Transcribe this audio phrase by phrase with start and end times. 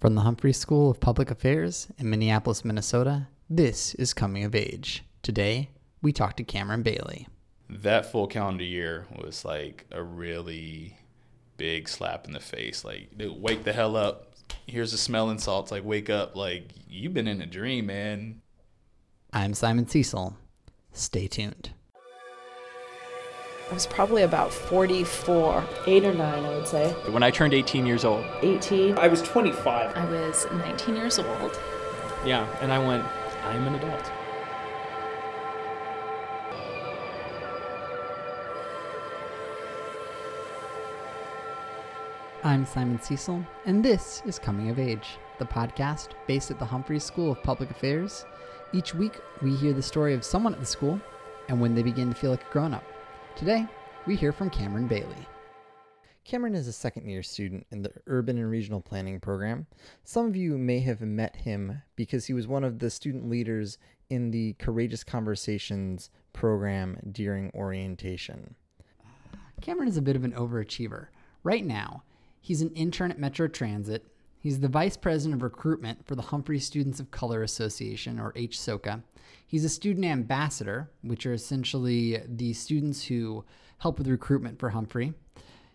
[0.00, 5.02] From the Humphrey School of Public Affairs in Minneapolis, Minnesota, this is Coming of Age.
[5.22, 7.26] Today, we talk to Cameron Bailey.
[7.68, 10.96] That full calendar year was like a really
[11.56, 12.84] big slap in the face.
[12.84, 14.34] Like, dude, wake the hell up.
[14.68, 15.72] Here's the smelling salts.
[15.72, 16.36] Like, wake up.
[16.36, 18.40] Like, you've been in a dream, man.
[19.32, 20.36] I'm Simon Cecil.
[20.92, 21.70] Stay tuned.
[23.70, 26.90] I was probably about 44, eight or nine, I would say.
[27.10, 28.96] When I turned 18 years old, 18.
[28.96, 29.94] I was 25.
[29.94, 31.60] I was 19 years old.
[32.24, 33.04] yeah, and I went,
[33.44, 34.10] I'm an adult.
[42.42, 46.98] I'm Simon Cecil, and this is Coming of Age, the podcast based at the Humphrey
[46.98, 48.24] School of Public Affairs.
[48.72, 50.98] Each week, we hear the story of someone at the school
[51.48, 52.84] and when they begin to feel like a grown up.
[53.38, 53.68] Today,
[54.04, 55.14] we hear from Cameron Bailey.
[56.24, 59.68] Cameron is a second year student in the Urban and Regional Planning program.
[60.02, 63.78] Some of you may have met him because he was one of the student leaders
[64.10, 68.56] in the Courageous Conversations program during orientation.
[69.60, 71.06] Cameron is a bit of an overachiever.
[71.44, 72.02] Right now,
[72.40, 74.04] he's an intern at Metro Transit.
[74.40, 79.02] He's the vice president of recruitment for the Humphrey Students of Color Association, or HSOCA.
[79.46, 83.44] He's a student ambassador, which are essentially the students who
[83.78, 85.14] help with recruitment for Humphrey.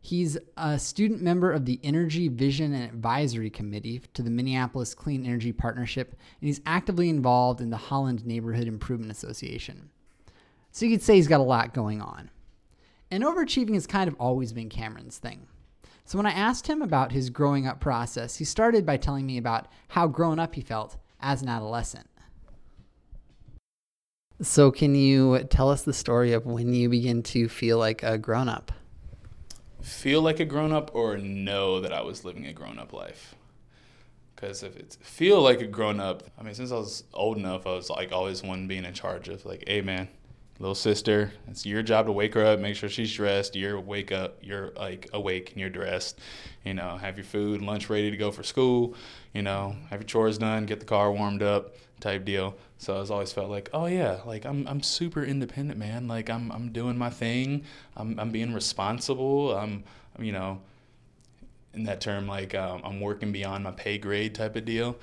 [0.00, 5.24] He's a student member of the Energy Vision and Advisory Committee to the Minneapolis Clean
[5.24, 9.90] Energy Partnership, and he's actively involved in the Holland Neighborhood Improvement Association.
[10.70, 12.30] So you could say he's got a lot going on.
[13.10, 15.46] And overachieving has kind of always been Cameron's thing.
[16.08, 19.36] So when I asked him about his growing up process, he started by telling me
[19.36, 22.08] about how grown up he felt as an adolescent.
[24.40, 28.16] So, can you tell us the story of when you begin to feel like a
[28.16, 28.72] grown up?
[29.82, 33.34] Feel like a grown up or know that I was living a grown up life?
[34.34, 37.66] Because if it's feel like a grown up, I mean, since I was old enough,
[37.66, 40.08] I was like always one being in charge of like, hey man,
[40.58, 43.54] little sister, it's your job to wake her up, make sure she's dressed.
[43.54, 46.18] You're wake up, you're like awake and you're dressed.
[46.64, 48.94] You know, have your food, lunch ready to go for school.
[49.32, 52.56] You know, have your chores done, get the car warmed up, type deal.
[52.78, 56.08] So I was always felt like, oh yeah, like I'm I'm super independent, man.
[56.08, 57.64] Like I'm I'm doing my thing.
[57.96, 59.56] I'm I'm being responsible.
[59.56, 59.84] I'm
[60.18, 60.60] you know,
[61.74, 64.96] in that term, like um, I'm working beyond my pay grade type of deal.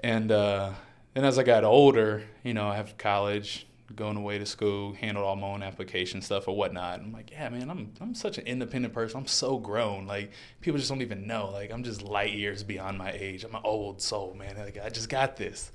[0.00, 0.72] And uh,
[1.14, 5.26] then as I got older, you know, I have college, going away to school, handled
[5.26, 7.00] all my own application stuff or whatnot.
[7.00, 9.18] I'm like, yeah, man, I'm I'm such an independent person.
[9.18, 10.06] I'm so grown.
[10.06, 11.50] Like people just don't even know.
[11.50, 13.44] Like I'm just light years beyond my age.
[13.44, 14.56] I'm an old soul, man.
[14.56, 15.70] Like I just got this.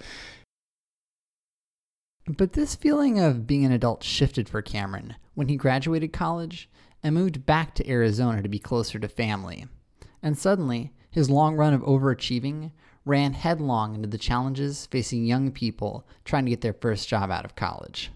[2.28, 6.70] But this feeling of being an adult shifted for Cameron when he graduated college
[7.02, 9.68] and moved back to Arizona to be closer to family.
[10.22, 12.72] And suddenly, his long run of overachieving
[13.10, 17.44] ran headlong into the challenges facing young people trying to get their first job out
[17.44, 18.12] of college.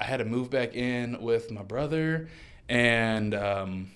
[0.00, 2.28] I had to move back in with my brother,
[2.68, 3.90] and um,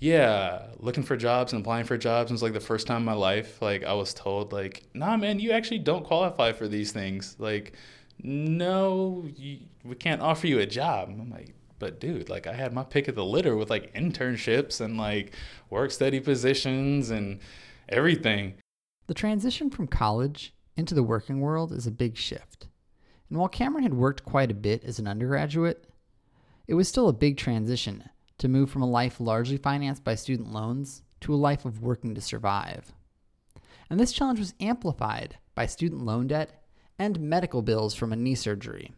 [0.00, 2.32] yeah, looking for jobs and applying for jobs.
[2.32, 5.38] Was like the first time in my life, like I was told, like, nah, man,
[5.38, 7.36] you actually don't qualify for these things.
[7.38, 7.74] Like,
[8.22, 11.10] no, you, we can't offer you a job.
[11.10, 14.80] I'm like, but dude, like I had my pick of the litter with like internships
[14.80, 15.34] and like
[15.68, 17.40] work study positions and
[17.88, 18.54] everything.
[19.08, 22.68] The transition from college into the working world is a big shift.
[23.28, 25.88] And while Cameron had worked quite a bit as an undergraduate,
[26.68, 28.08] it was still a big transition
[28.38, 32.14] to move from a life largely financed by student loans to a life of working
[32.14, 32.92] to survive.
[33.88, 36.62] And this challenge was amplified by student loan debt
[36.98, 38.92] and medical bills from a knee surgery.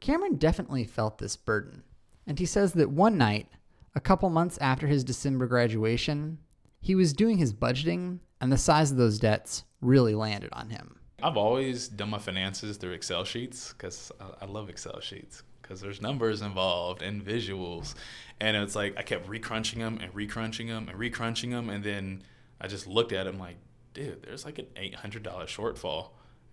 [0.00, 1.82] Cameron definitely felt this burden,
[2.26, 3.48] and he says that one night,
[3.94, 6.38] a couple months after his December graduation,
[6.80, 11.00] he was doing his budgeting, and the size of those debts really landed on him.
[11.22, 16.02] I've always done my finances through Excel sheets because I, love Excel sheets because there's
[16.02, 17.94] numbers involved and visuals.
[18.38, 21.70] And it's like I kept recrunching them and recrunching them and recrunching them.
[21.70, 22.22] And then
[22.60, 23.56] I just looked at them like,
[23.94, 26.10] dude, there's like an $800 shortfall.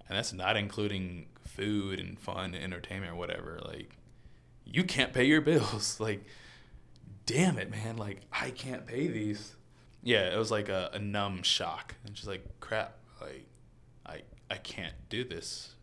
[0.07, 3.59] And that's not including food and fun and entertainment or whatever.
[3.65, 3.97] Like,
[4.65, 5.99] you can't pay your bills.
[5.99, 6.23] like,
[7.25, 7.97] damn it, man.
[7.97, 9.55] Like, I can't pay these.
[10.01, 11.95] Yeah, it was like a, a numb shock.
[12.05, 13.45] And she's like, crap, like,
[14.05, 15.73] I, I can't do this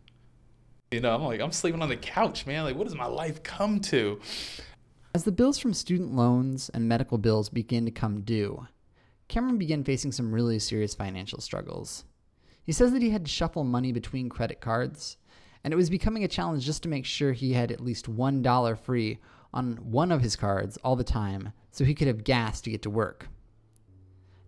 [0.91, 2.65] you know, I'm like, I'm sleeping on the couch, man.
[2.65, 4.21] Like, what does my life come to?
[5.15, 8.67] As the bills from student loans and medical bills began to come due,
[9.29, 12.05] Cameron began facing some really serious financial struggles.
[12.65, 15.17] He says that he had to shuffle money between credit cards,
[15.63, 18.79] and it was becoming a challenge just to make sure he had at least $1
[18.79, 19.19] free
[19.53, 22.83] on one of his cards all the time so he could have gas to get
[22.83, 23.29] to work.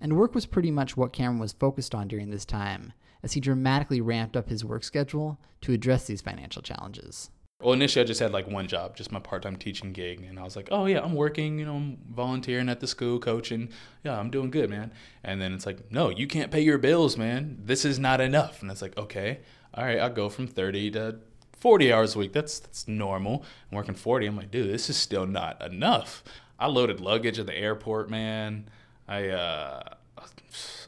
[0.00, 2.92] And work was pretty much what Cameron was focused on during this time,
[3.22, 7.30] as he dramatically ramped up his work schedule to address these financial challenges.
[7.60, 10.42] Well, initially I just had like one job, just my part-time teaching gig, and I
[10.42, 13.68] was like, "Oh yeah, I'm working, you know, I'm volunteering at the school, coaching.
[14.02, 14.90] Yeah, I'm doing good, man."
[15.22, 17.58] And then it's like, "No, you can't pay your bills, man.
[17.62, 19.42] This is not enough." And it's like, "Okay,
[19.74, 21.16] all right, I'll go from 30 to
[21.58, 22.32] 40 hours a week.
[22.32, 23.44] That's that's normal.
[23.70, 24.26] I'm working 40.
[24.26, 26.24] I'm like, dude, this is still not enough.
[26.58, 28.68] I loaded luggage at the airport, man.
[29.08, 29.82] I uh,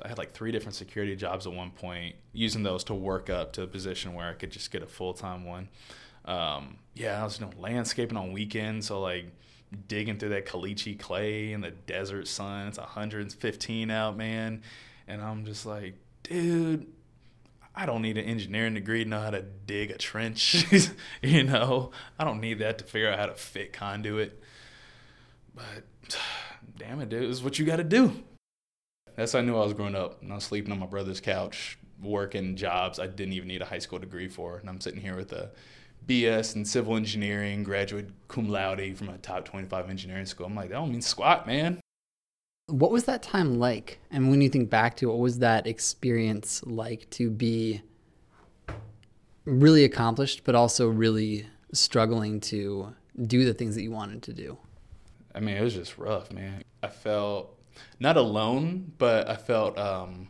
[0.02, 3.52] I had like three different security jobs at one point, using those to work up
[3.54, 5.68] to a position where I could just get a full time one.
[6.24, 9.26] Um, yeah, I was doing landscaping on weekends, so like
[9.88, 12.68] digging through that caliche clay in the desert sun.
[12.68, 14.62] It's 115 out, man,
[15.06, 16.86] and I'm just like, dude,
[17.76, 20.66] I don't need an engineering degree to know how to dig a trench.
[21.22, 24.40] you know, I don't need that to figure out how to fit conduit.
[25.54, 25.84] But
[26.78, 28.22] damn it, dude, it's what you got to do.
[29.16, 30.22] That's how I knew I was growing up.
[30.22, 33.66] And I was sleeping on my brother's couch, working jobs I didn't even need a
[33.66, 34.58] high school degree for.
[34.58, 35.50] And I'm sitting here with a
[36.06, 40.46] BS in civil engineering, graduate cum laude from a top 25 engineering school.
[40.46, 41.80] I'm like, that don't mean squat, man.
[42.66, 43.98] What was that time like?
[44.10, 47.82] And when you think back to it, what was that experience like to be
[49.44, 52.94] really accomplished, but also really struggling to
[53.26, 54.56] do the things that you wanted to do?
[55.34, 56.62] I mean, it was just rough, man.
[56.82, 57.58] I felt
[58.00, 60.28] not alone, but I felt um,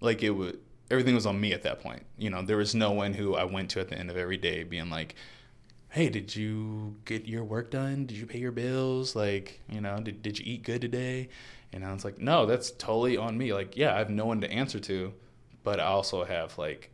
[0.00, 0.60] like it would
[0.90, 2.04] everything was on me at that point.
[2.16, 4.36] You know, there was no one who I went to at the end of every
[4.36, 5.16] day being like,
[5.88, 8.06] "Hey, did you get your work done?
[8.06, 9.16] Did you pay your bills?
[9.16, 11.30] Like, you know, did did you eat good today?"
[11.74, 13.52] And I was like, "No, that's totally on me.
[13.52, 15.12] Like, yeah, I have no one to answer to,
[15.62, 16.90] but I also have like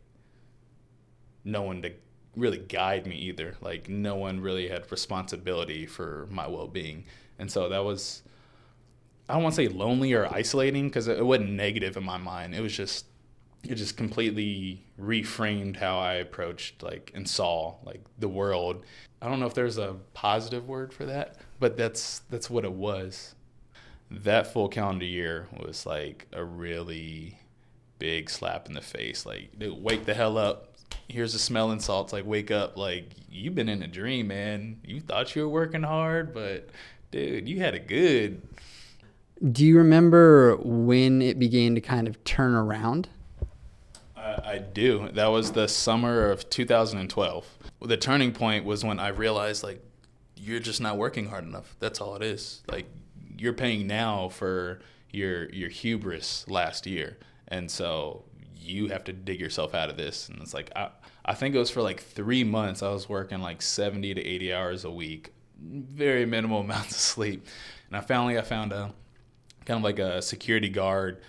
[1.43, 1.93] no one to
[2.35, 3.55] really guide me either.
[3.61, 7.05] Like, no one really had responsibility for my well-being."
[7.39, 8.23] And so that was
[9.29, 12.53] I don't want to say lonely or isolating because it wasn't negative in my mind.
[12.53, 13.05] It was just
[13.63, 18.83] it just completely reframed how I approached like and saw like the world.
[19.21, 22.73] I don't know if there's a positive word for that, but that's that's what it
[22.73, 23.35] was.
[24.11, 27.39] That full calendar year was like a really
[27.97, 29.25] big slap in the face.
[29.25, 30.75] Like, dude, wake the hell up.
[31.07, 32.11] Here's the smelling salts.
[32.11, 32.77] Like, wake up.
[32.77, 34.81] Like, you've been in a dream, man.
[34.83, 36.69] You thought you were working hard, but
[37.11, 38.41] dude, you had it good.
[39.51, 43.07] Do you remember when it began to kind of turn around?
[44.15, 45.09] I, I do.
[45.13, 47.47] That was the summer of 2012.
[47.81, 49.83] The turning point was when I realized, like,
[50.35, 51.75] you're just not working hard enough.
[51.79, 52.61] That's all it is.
[52.67, 52.85] Like,
[53.41, 54.79] you're paying now for
[55.09, 57.17] your your hubris last year,
[57.47, 58.23] and so
[58.55, 60.29] you have to dig yourself out of this.
[60.29, 60.89] And it's like I
[61.25, 62.83] I think it was for like three months.
[62.83, 67.47] I was working like 70 to 80 hours a week, very minimal amounts of sleep,
[67.87, 68.93] and I finally I found a
[69.65, 71.21] kind of like a security guard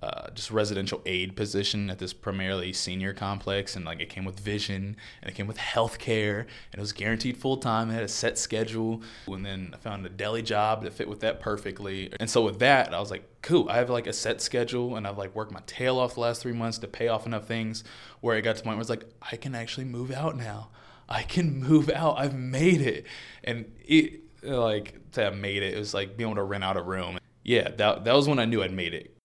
[0.00, 4.38] uh, just residential aid position at this primarily senior complex, and like it came with
[4.38, 7.90] vision and it came with health care, and it was guaranteed full time.
[7.90, 11.20] It had a set schedule, and then I found a deli job that fit with
[11.20, 12.12] that perfectly.
[12.20, 13.68] And so with that, I was like, cool.
[13.68, 16.42] I have like a set schedule, and I've like worked my tail off the last
[16.42, 17.82] three months to pay off enough things
[18.20, 20.70] where it got to the point where it's like I can actually move out now.
[21.08, 22.18] I can move out.
[22.18, 23.04] I've made it,
[23.42, 26.76] and it like to have made it, it was like being able to rent out
[26.76, 27.18] a room.
[27.42, 29.17] Yeah, that that was when I knew I'd made it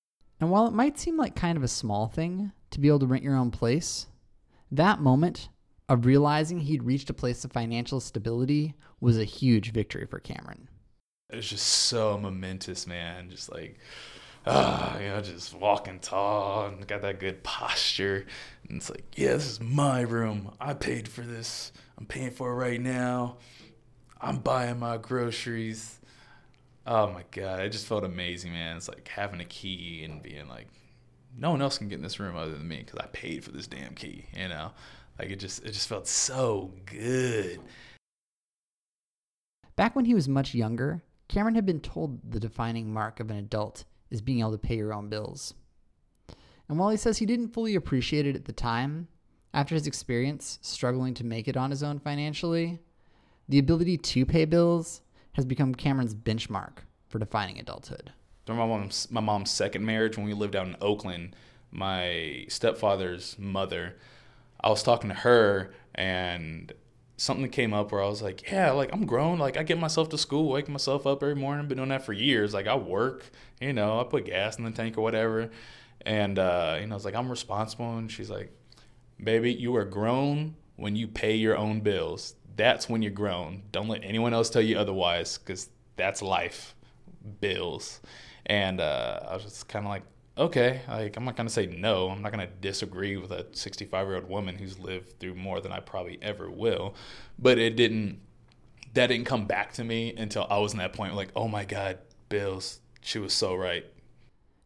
[0.44, 3.07] and while it might seem like kind of a small thing to be able to
[3.07, 4.07] rent your own place,
[4.69, 5.47] that moment
[5.88, 10.68] of realizing he'd reached a place of financial stability was a huge victory for Cameron.
[11.30, 13.30] It was just so momentous, man.
[13.30, 13.80] Just like,
[14.45, 18.26] ah, you know, just walking tall and got that good posture.
[18.68, 20.52] And it's like, yeah, this is my room.
[20.59, 21.71] I paid for this.
[21.97, 23.38] I'm paying for it right now.
[24.19, 26.02] I'm buying my groceries.
[26.85, 28.78] Oh my god, it just felt amazing, man.
[28.78, 30.68] It's like having a key and being like,
[31.37, 33.52] no one else can get in this room other than me because I paid for
[33.52, 34.25] this damn key.
[34.35, 34.71] You know,
[35.18, 37.61] like it just it just felt so good.
[39.75, 43.37] Back when he was much younger, Cameron had been told the defining mark of an
[43.37, 45.54] adult is being able to pay your own bills.
[46.69, 49.07] And while he says he didn't fully appreciate it at the time,
[49.54, 52.80] after his experience struggling to make it on his own financially,
[53.49, 55.02] the ability to pay bills
[55.33, 58.11] has become Cameron's benchmark for defining adulthood.
[58.45, 61.35] During my mom's, my mom's second marriage, when we lived out in Oakland,
[61.71, 63.95] my stepfather's mother,
[64.61, 66.71] I was talking to her and
[67.18, 69.40] something came up where I was like, yeah, like I'm grown.
[69.40, 71.68] Like I get myself to school, wake myself up every morning.
[71.68, 72.54] Been doing that for years.
[72.54, 73.23] Like I work,
[73.61, 75.49] you know, I put gas in the tank or whatever.
[76.06, 77.97] And, uh, you know, I was like, I'm responsible.
[77.97, 78.52] And she's like,
[79.23, 83.64] baby, you are grown when you pay your own bills that's when you're grown.
[83.72, 86.76] Don't let anyone else tell you otherwise because that's life,
[87.42, 88.02] bills.
[88.45, 90.04] And uh, I was just kind of like,
[90.38, 92.10] okay, like I'm not gonna say no.
[92.10, 95.72] I'm not gonna disagree with a 65 year old woman who's lived through more than
[95.72, 96.95] I probably ever will.
[97.40, 98.19] But it didn't.
[98.94, 101.16] That didn't come back to me until I was in that point.
[101.16, 101.98] Like, oh my God,
[102.30, 103.86] Bills, she was so right.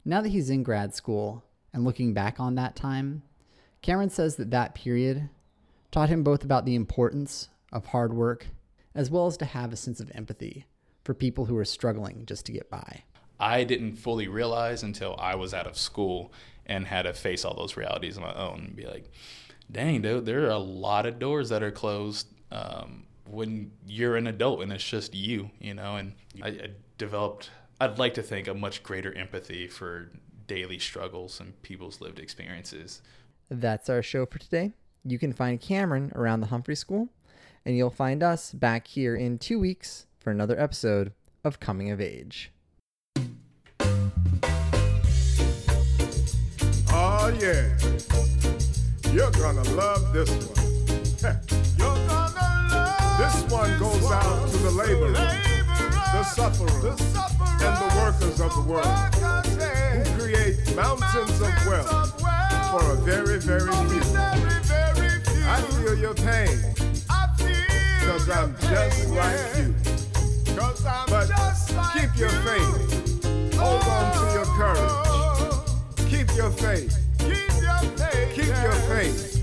[0.03, 3.23] Now that he's in grad school and looking back on that time,
[3.81, 5.29] Cameron says that that period
[5.91, 8.47] taught him both about the importance of hard work
[8.95, 10.65] as well as to have a sense of empathy
[11.03, 13.03] for people who are struggling just to get by.
[13.39, 16.33] I didn't fully realize until I was out of school
[16.65, 19.11] and had to face all those realities on my own and be like,
[19.71, 24.27] dang, dude, there are a lot of doors that are closed um, when you're an
[24.27, 25.95] adult and it's just you, you know.
[25.97, 30.11] And I, I developed, I'd like to think, a much greater empathy for
[30.47, 33.01] daily struggles and people's lived experiences.
[33.49, 34.73] That's our show for today.
[35.05, 37.09] You can find Cameron around the Humphrey School,
[37.67, 41.11] and you'll find us back here in two weeks for another episode
[41.43, 42.53] of Coming of Age.
[46.89, 47.77] Oh yeah,
[49.11, 50.63] you're gonna love this one.
[51.77, 57.01] you're gonna love this one goes out to the laborers, the sufferers,
[57.61, 58.87] and the workers of the world
[59.93, 62.46] who create mountains of wealth for a
[68.69, 69.73] just like you.
[70.55, 73.55] Cause I'm but just like keep your faith.
[73.55, 74.79] Hold on to your courage.
[74.79, 75.65] Oh.
[76.09, 76.97] Keep your faith.
[77.19, 78.35] Keep your faith.
[78.35, 79.36] Keep your faith.